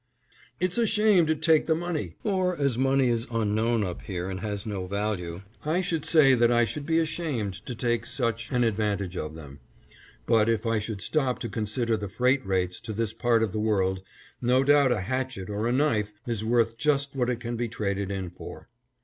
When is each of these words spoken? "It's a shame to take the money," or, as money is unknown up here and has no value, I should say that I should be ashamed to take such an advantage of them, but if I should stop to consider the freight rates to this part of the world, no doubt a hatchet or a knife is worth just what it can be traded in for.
"It's 0.59 0.79
a 0.79 0.87
shame 0.87 1.27
to 1.27 1.35
take 1.35 1.67
the 1.67 1.75
money," 1.75 2.15
or, 2.23 2.57
as 2.57 2.75
money 2.75 3.07
is 3.09 3.27
unknown 3.29 3.83
up 3.83 4.01
here 4.01 4.31
and 4.31 4.39
has 4.39 4.65
no 4.65 4.87
value, 4.87 5.43
I 5.63 5.81
should 5.81 6.05
say 6.05 6.33
that 6.33 6.51
I 6.51 6.65
should 6.65 6.87
be 6.87 6.97
ashamed 6.97 7.53
to 7.67 7.75
take 7.75 8.07
such 8.07 8.49
an 8.51 8.63
advantage 8.63 9.15
of 9.15 9.35
them, 9.35 9.59
but 10.25 10.49
if 10.49 10.65
I 10.65 10.79
should 10.79 11.01
stop 11.01 11.37
to 11.41 11.49
consider 11.49 11.95
the 11.97 12.09
freight 12.09 12.43
rates 12.43 12.79
to 12.79 12.93
this 12.93 13.13
part 13.13 13.43
of 13.43 13.51
the 13.51 13.59
world, 13.59 14.01
no 14.41 14.63
doubt 14.63 14.91
a 14.91 15.01
hatchet 15.01 15.51
or 15.51 15.67
a 15.67 15.71
knife 15.71 16.13
is 16.25 16.43
worth 16.43 16.79
just 16.79 17.15
what 17.15 17.29
it 17.29 17.39
can 17.39 17.55
be 17.55 17.67
traded 17.67 18.09
in 18.09 18.31
for. 18.31 18.69